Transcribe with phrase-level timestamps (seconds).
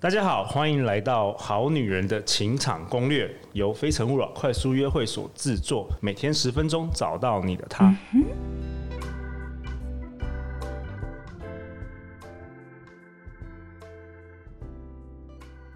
[0.00, 7.92] 大家好，欢迎来到《好女人的情场攻略》，由非诚勿扰快速约会所制作，每天十分钟，找到你的他。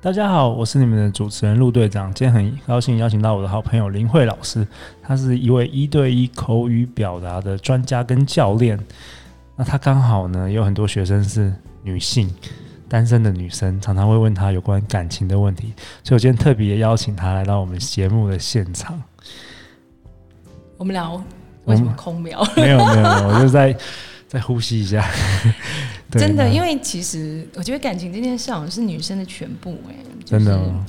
[0.00, 4.64] 大家好，我是你们的主持人陆队长，今天很高兴邀请到我的好朋友林慧老师，
[5.02, 8.79] 她是一位一对一口语表达的专家跟教练。
[9.57, 11.52] 那她刚好呢，有很多学生是
[11.82, 12.32] 女性。
[12.93, 15.72] 单身的女生常常会问他有关感情的问题，
[16.04, 19.03] 所以我今天特别邀请他来到我们节目的现场。
[20.76, 21.25] 我们聊
[21.64, 22.46] 为什么空聊？
[22.54, 23.75] 没有没有没有， 我就在
[24.29, 25.08] 再呼吸一下。
[26.12, 30.84] 真的，因为其实我觉得感情这件事好像是女生的全部哎、欸，真的、哦。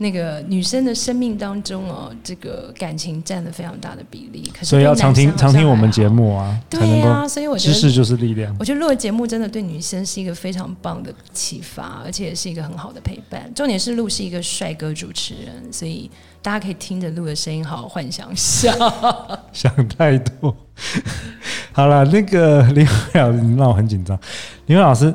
[0.00, 4.48] 那个女生的生命当中哦，这个感情占了非常大的比例。
[4.54, 8.54] 可是所以要常听常听我们节目啊，对呀、啊，所以我觉得知识就是力量。
[8.60, 13.52] 我觉得录的节目真的对女生是一个非常棒的启发，而且也是一个很好的陪伴。
[13.54, 16.08] 重点是录是一个帅哥主持人，所以
[16.40, 18.72] 大家可以听着录的声音，好好幻想一下。
[19.52, 20.56] 想太多。
[21.72, 24.16] 好了，那个林慧老师，你让我很紧张。
[24.66, 25.12] 林慧老师，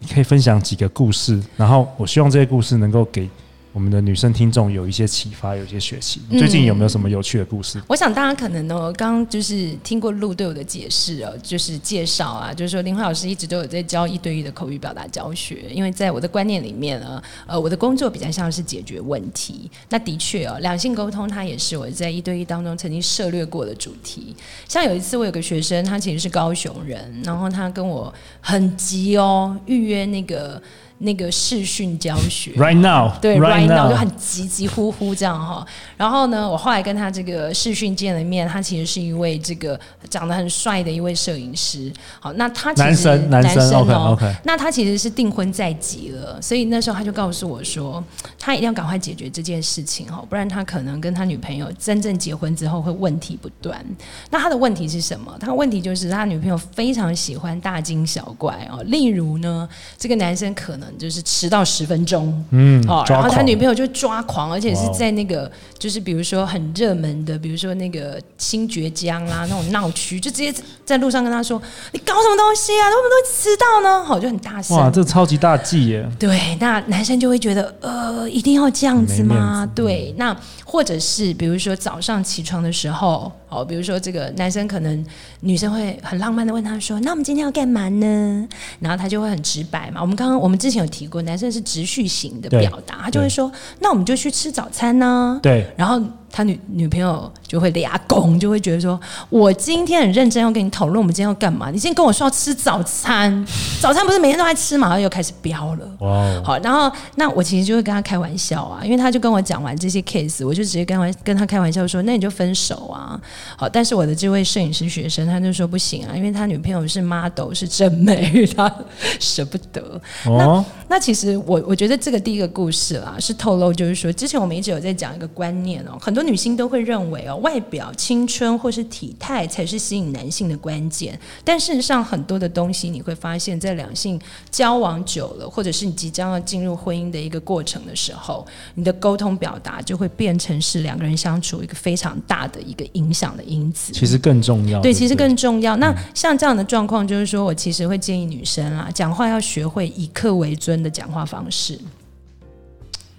[0.00, 3.26] 你可以分享几个故事，然后我希望这些故事能够给。
[3.72, 6.20] 我们的女生听众有一些启发，有一些学习。
[6.30, 7.78] 最近有没有什么有趣的故事？
[7.78, 15.66] 嗯、我想大家可能呢，刚刚就是听过陆对我的解释哦，就是介绍啊，就是说林慧老师一直都有在教一对一的口语表达教学。
[15.70, 19.70] 因为在我的观念里面呢，呃，我的工作比较像是解决问题。
[19.90, 24.34] 那的确哦，两性沟通它也是我在一对一当中曾经涉略过的主题。
[24.66, 30.60] 像有一次我有个学生，他其实是高雄人，然后他跟我很急哦，预约那个。
[31.00, 35.64] 那个视讯教学，right now，对，right now 就很急急呼呼这样哈。
[35.96, 39.78] 然后呢，我后来跟他这个视讯见了面，他其实是一位这个
[40.10, 41.92] 长得很帅的一位摄影师。
[42.18, 48.02] 好，那他其实男生男生哦那他其实是订婚在即了，所以那时候他就告诉我说，
[48.36, 53.84] 他一定要赶快解决这件事情哈，不然他可能跟他女朋友真正结婚之后会问题不断。
[54.30, 55.32] 那他的问题是什么？
[55.38, 60.87] 他的问题就是他女朋友非常喜欢大惊小怪哦，例如呢，这个男生可能。
[60.96, 70.54] 就是迟到十分钟，嗯，哦，然后他女朋友就抓狂，而且是在那个，就是比如说很热门的，比如说那个新绝江啊那种闹区，就直接
[70.84, 71.60] 在路上跟他说
[71.92, 72.86] ：“你搞什么东西啊？
[72.88, 74.76] 为什么都迟到呢？”好，就很大声。
[74.76, 76.08] 哇，这超级大忌耶！
[76.18, 79.68] 对，那男生就会觉得，呃，一定要这样子吗？
[79.74, 80.36] 对，那
[80.70, 83.32] 或者是比如说早上起床的时候。
[83.50, 85.06] 哦，比如说这个男生可能
[85.40, 88.46] 女生会很浪漫的问他说：“那我们今天要干嘛呢？”
[88.78, 90.02] 然后他就会很直白嘛。
[90.02, 95.98] 我们刚刚我们之前有提过，男生是直叙型的表达，他就会说：“那我们就去吃早餐呢。”对，然后。
[96.30, 99.00] 他女女朋友就会俩拱，就会觉得说
[99.30, 101.70] ：“我今天很认真要跟你讨论，我们今天要干嘛？
[101.70, 103.46] 你今天跟我说要吃早餐，
[103.80, 105.90] 早餐不是每天都在吃嘛？”然后又开始飙了。
[106.00, 106.42] 哇！
[106.44, 113.20] 好，然后那我其实就会跟他开玩笑啊，因为他就跟我讲完这些 case，我就就直接跟玩跟他开玩笑说：“那你就分手啊！”
[113.56, 118.72] 好，但是我的这位摄影师学生他就说不行啊，因为他女朋友是 model 是真美， 他
[119.20, 120.00] 舍不得。
[120.26, 120.64] 哦。
[120.88, 126.18] 那那其实我我觉得这个第一个故事啦，是透露就是说，之前我们一直有在讲一个观念哦，很多。
[126.18, 131.16] 很多女性都会认为哦，外表青春或是体态才是吸引男性的关键。
[131.44, 138.44] 但事实上，很多的东西你会发现，在两性交往久了，或者是你即将要进入婚姻的一个过程的时候，
[138.74, 143.92] 你的沟通表达就会变成是两个人相处一个非常大的一个影响的因子。
[143.92, 145.76] 其实更重要，对，其实更重要。
[145.76, 151.78] 那像这样的状况，就是说我其实会建议女生啊，讲话要学会以客为尊的讲话方式。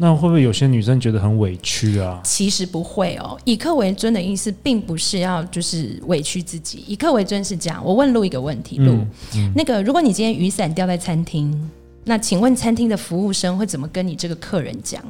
[0.01, 2.21] 那会不会有些女生觉得很委屈啊？
[2.23, 6.85] 其实不会哦，以客为尊的意思，并不是要就是委屈自己。
[6.87, 7.83] 以客为尊是这样。
[7.83, 11.69] 我问露一个问题，陆、嗯嗯，那个如果你今天雨伞掉在餐厅，
[12.05, 15.03] 那请问餐厅的服务生会怎么跟你这个客人讲？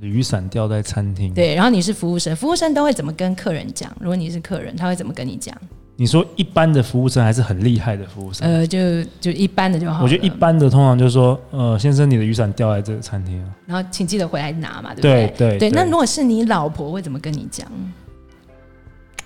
[0.00, 3.94] 雨伞掉在餐厅，对，然后你是服务生，服务生都会怎么跟客人讲？
[4.00, 5.54] 如果你是客人，他会怎么跟你讲？
[6.00, 8.46] 你说一般的服务生还是很厉害的服务生？
[8.46, 8.78] 呃，就
[9.20, 10.04] 就一般的就好。
[10.04, 13.48] 我觉得一般的通常就是说，呃，先生，你的雨伞掉在这个餐厅了。
[13.66, 15.34] 然后请记得回来拿嘛，对不对？
[15.36, 15.70] 对对。
[15.70, 17.66] 那如果是你老婆会怎么跟你讲？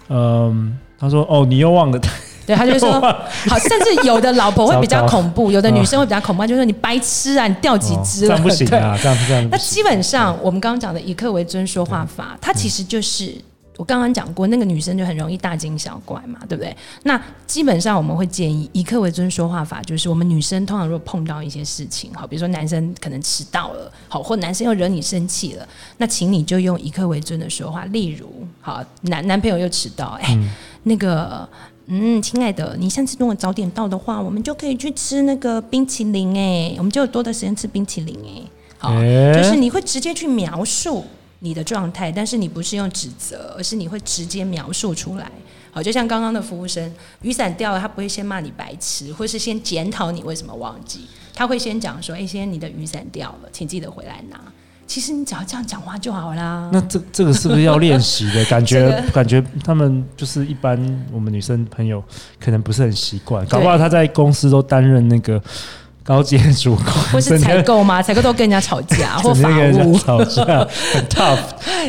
[0.09, 0.67] 嗯、呃，
[0.99, 2.01] 他说：“哦，你又忘了。”
[2.47, 2.91] 对，他就说：
[3.51, 8.29] “好，甚至有的老婆会比较 恐怖，有的女生会比较恐怖，就是说你白痴啊，你掉几只了？
[8.29, 9.47] 哦、这样不行啊，这样这样。
[9.53, 13.35] 那基本上我们刚刚讲的以客为尊说话法，它其实就是。
[13.83, 16.73] 我刚刚讲过，那个女生就很容易大惊小怪嘛，对不对？
[17.03, 28.29] 那基本上我们会建议以客为尊说话法，就是我们女生通常如果碰到一些事情，好，比如说男生可能迟到了，好，或男生又惹你生气了，那请你就用以客为尊的说话，例如，
[28.61, 30.39] 好，男男朋友又迟到，哎、欸，
[30.85, 31.49] 那个
[31.87, 38.49] 嗯，亲爱的，你下次如果早点到的话，我们就可以去吃那个冰淇淋哎，我们就有多的时间吃冰淇淋哎。
[38.79, 41.05] 好，欸、就是你会直接去描述
[41.45, 45.29] 你的状态，但是你不是用指责，而是你会直接描述出来。
[45.73, 46.93] 好，就像刚刚的服务生，
[47.23, 54.41] 雨伞掉了，他不会先骂你白痴，或是先检讨你为什么忘记，他会先讲说：“哎，先，你的雨伞掉了，请记得回来拿。”
[54.87, 56.69] 其实你只要这样讲话就好啦。
[56.73, 58.81] 那这这个是不是要练习的 感觉？
[58.81, 60.79] 这个、感觉他们就是一般
[61.11, 62.05] 我们女生朋友
[62.39, 65.43] 可能不是很习惯，搞不好他在公司都担任那个。
[66.05, 68.03] 高阶主管，或是采购吗？
[68.03, 69.49] 采购都跟人家吵架， 或法
[69.85, 70.45] 务吵架，
[70.93, 71.39] 很 tough。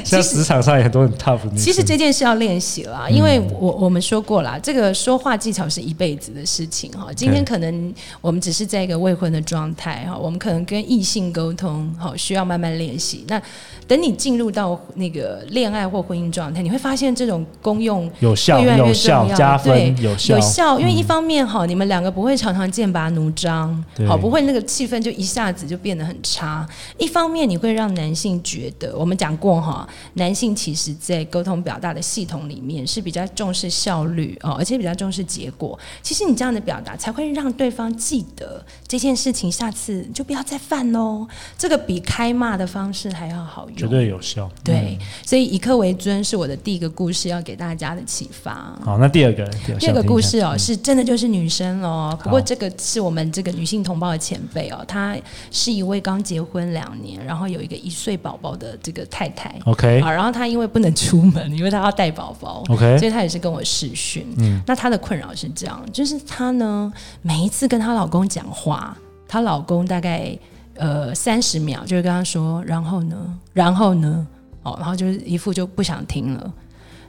[0.04, 1.40] 像职场上也很多很 tough。
[1.58, 7.08] 其实这件事要练习啦，因为我我们说过啦，这个说话技巧是一辈子的事情哈。
[7.16, 13.26] 今天可能我们只是在一个未婚的状态哈，我们可能跟异性沟通好，需要慢慢练习。
[13.28, 13.42] 那
[13.88, 20.80] 等你进入到那个恋爱或婚姻状态，你会发现这种功用有效，有效加分，有效，有效。
[20.80, 23.84] 因为一方面哈，你们两个不会常常剑拔弩张。
[24.08, 26.68] 好，不会那个气氛就一下子就变得很差。
[26.98, 35.80] 一方面，你会让男性觉得，我们讲过哈，男性其实在沟通表达的系统里面是比较重视效率哦，而且比较重视结果。
[36.02, 41.26] 其实你这样的表达才会让对方记得这件事情，下次就不要再犯喽。
[41.58, 44.52] 这个比开骂的方式还要好用，绝对有效。
[44.64, 48.78] 对，所以以客为尊是我的第一个故事，要给大家的启发。
[48.84, 49.46] 好，那第二个，
[49.80, 52.18] 第二个故事哦，是真的就是女生哦。
[52.22, 53.93] 不过这个是我们这个女性同。
[53.94, 55.16] 同胞的前辈哦，她
[55.52, 59.56] 是一位刚结婚两年，然后有一个一岁宝宝的这个太太。
[59.66, 62.64] OK，啊，然后她因为不能出门，因为她要带宝宝。
[62.70, 64.26] OK，所以她也是跟我视讯。
[64.40, 66.92] 嗯，那她的困扰是这样，就是她呢，
[67.22, 68.98] 每一次跟她老公讲话，
[69.28, 70.36] 她老公大概
[70.76, 74.26] 呃三十秒就会跟她说，然后呢，然后呢，
[74.64, 76.52] 哦，然后就是一副就不想听了。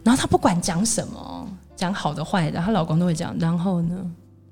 [0.03, 3.97] 然后她不管讲什么，讲好的坏的，她老公都会讲，然后呢。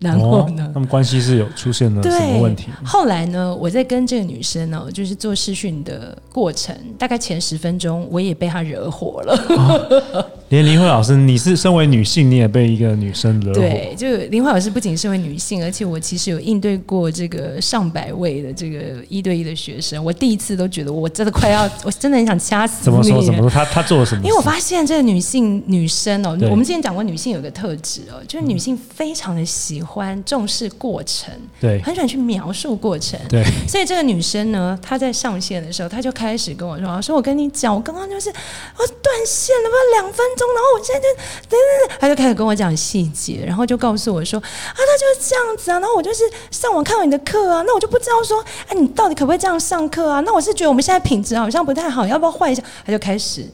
[0.03, 0.69] 然后呢？
[0.75, 2.69] 他们关系是有出现了什么问题？
[2.85, 3.55] 后来呢？
[3.55, 9.35] 我在跟这个女生呢，就是做试训的过程，大概前十分钟，我也被她惹火了。
[10.13, 13.61] 哦、连林慧老师，你是身为女性，你也被一个女生惹火？
[13.61, 22.85] 对，就林慧老师不仅身为女性，而且我其实有应对过这个上百位的这个一对一的学生，我第一次都觉得我真的快要，我真的很想掐死你。
[22.85, 23.25] 怎么说？
[23.25, 23.49] 怎么说？
[23.49, 24.21] 她她做了什么？
[24.25, 29.93] 因为我发现这个女性女生哦，我们之前讲过，女性有个特质哦，就是女性非常的喜欢。
[29.93, 33.45] 欢重视过程，对，很喜欢去描述过程，对。
[33.69, 41.07] 所以这个女生呢，她在上线的时候，她就开始跟我说：“说我跟你讲，我刚刚就是我断线了，不两分钟，然后我现在就
[41.49, 41.59] 等
[41.89, 50.21] 等，他就开始跟我讲细节，然后就告诉我说：啊，他就是这样子啊，然后我就是上网看到你的课啊，那我就不知道说，哎，你到底可不可以这样上课啊？
[50.21, 52.63] 那我是觉得我们现在品质好像不太好，要不要换一下？
[52.85, 53.47] 他就开始。”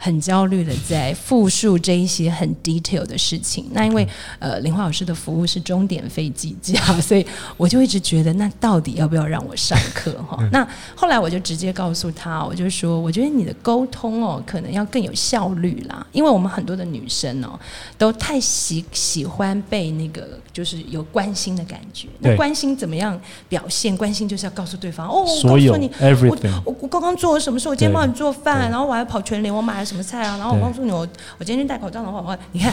[0.00, 3.68] 很焦虑的在复述这一些很 detail 的事情。
[3.72, 4.06] 那因为
[4.38, 10.38] 呃林华老师的服务是终点费计价， 所以我就一直觉得那到底要不要让我上课哈？
[10.52, 17.58] 那后来我就直接告诉他，我就说我觉得你的沟通哦可能要更有效率啦，因为我们很多的女生哦
[17.98, 22.06] 都太喜喜欢被那个就是有关心的感觉。
[22.20, 23.96] 那关心怎么样表现？
[23.96, 25.90] 关心就是要告诉对方哦，我告诉你
[26.28, 29.87] 我我我刚刚做了什么事，我今天帮你做饭，然后我还跑全联，我买了。
[29.88, 30.36] 什么菜啊？
[30.36, 31.08] 然后我告诉你，我
[31.38, 32.70] 我今天戴口罩的话，我你看，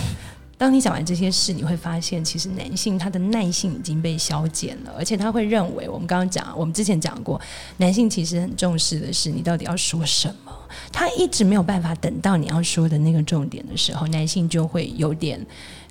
[0.57, 7.39] 当你讲完这些事，你会发现，其实男性他的耐性已经被消减了，而且他会认为，我们刚刚讲，我们之前讲过，
[7.77, 10.51] 男性其实很重视的是你到底要说什么，
[10.95, 15.45] 他一直没有办法等到你要说的那个重点的时候，男性就会有点。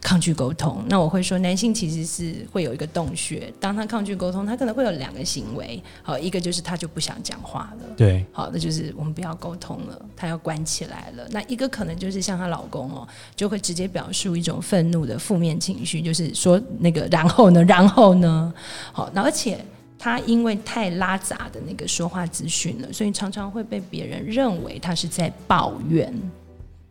[0.05, 3.51] 抗拒沟通，那我会说，男性其实是会有一个洞穴。
[3.59, 11.27] 当他抗拒沟通，他可能会有两个行为，好，一个就是他就不想讲话了，对，好，那就是我们不要沟通了，他要关起来了。
[11.31, 18.53] 那一个可能就是像她老公哦，就会直接表述一种愤怒的负面情绪，就是说那个然后呢，然后呢，
[18.93, 19.65] 好，那而且
[20.05, 26.13] 他因为太拉杂的那个说话资讯了，所以常常会被别人认为他是在抱怨。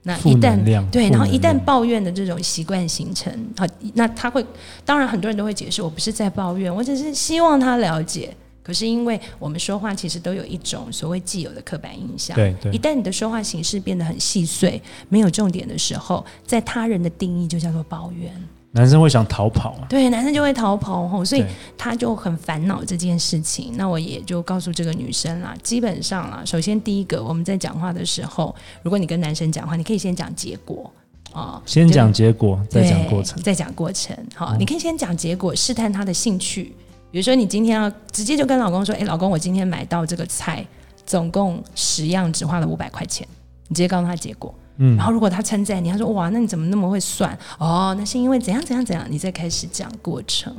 [0.02, 0.58] 那一旦
[0.90, 4.44] 对，然后一旦抱怨的这种习惯形成，好，那他会，
[4.84, 8.36] 当然很多人都会解释，我不是在抱怨，我只是希望他了解。
[8.64, 12.72] 可是因为我们说话其实都有一种所谓既有的刻板印象，对对。
[12.72, 18.34] 一旦你的说话形式变得很细碎，没有重点的时候，在他人的定义就叫做抱怨。
[18.76, 21.46] 男生会想逃跑啊，对，男生就会逃跑吼，所以
[21.78, 23.72] 他就很烦恼这件事情。
[23.76, 30.92] 那我也就告诉这个女生啦，基本上啦，首先第一个，我们在讲话的时候，如果你跟男生讲话，你可以先讲结果
[31.32, 34.18] 啊，先讲结果，再讲过程，再讲过程。
[34.36, 36.76] 好，你可以先讲结果，试探他的兴趣。
[37.12, 40.66] 比如说，你今天要直接就跟老公说：“哎，老公，我今天买到这个菜，
[41.06, 43.28] 总共十样，只花了五百块钱。”
[43.70, 44.52] 你直接告诉他结果。
[44.78, 47.38] 嗯，然后如果他称赞你，他说哇，那你怎么那么会算？
[47.60, 50.54] 哦，那是因为怎样怎样怎样，你再开始讲过程。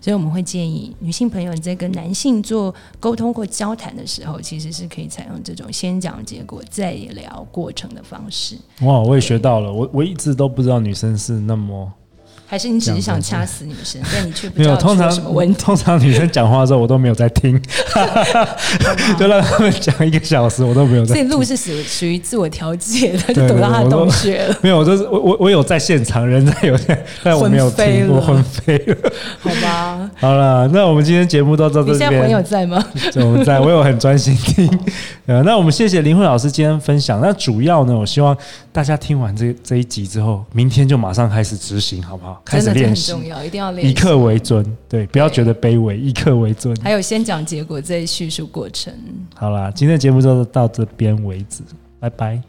[0.00, 8.56] 所以我们会建议女性朋友你在跟男性做沟通或交谈的时候，其实是可以采用这种先讲结果再聊过程的方式。
[8.82, 11.92] 哇，我也学到了，我我一直都不知道女生是那么。
[12.50, 15.52] 还是你只是想掐死女生，但你却不知道出什么问题。
[15.52, 17.60] 没有，通常通常女生讲话的时候，我都没有在听，
[19.18, 21.28] 就让他们讲一个小时，我都没有在听。
[21.28, 24.56] 所以路是属属于自我调节的，就躲到他的洞穴了。
[24.62, 28.96] 没有，我就是我我我有在现场，人在有在，但我没有听，我昏飞了。
[29.40, 31.94] 好吧，好了，那我们今天节目到这边。
[31.94, 32.82] 你现在朋友在吗？
[33.16, 34.66] 我在，我有很专心听。
[35.26, 37.20] 呃，那我们谢谢林慧老师今天分享。
[37.20, 38.34] 那主要呢，我希望
[38.72, 42.37] 大家听完这这一集之后，明天就马上开始执行，好不好？
[42.44, 43.88] 开始练习，重要，一定要练。
[43.88, 46.74] 以客为尊，对，不要觉得卑微，以客为尊。
[46.82, 48.92] 还有先讲结果，再叙述过程。
[49.34, 51.62] 好啦，今天的节目就到这边为止，
[52.00, 52.40] 拜拜。